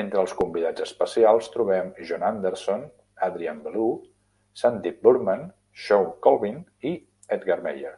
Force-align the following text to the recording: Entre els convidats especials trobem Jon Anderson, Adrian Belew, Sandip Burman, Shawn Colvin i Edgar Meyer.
Entre 0.00 0.18
els 0.24 0.32
convidats 0.40 0.82
especials 0.84 1.48
trobem 1.54 1.88
Jon 2.10 2.24
Anderson, 2.28 2.84
Adrian 3.30 3.58
Belew, 3.66 3.90
Sandip 4.62 5.02
Burman, 5.10 5.44
Shawn 5.88 6.14
Colvin 6.28 6.64
i 6.94 6.96
Edgar 7.40 7.60
Meyer. 7.68 7.94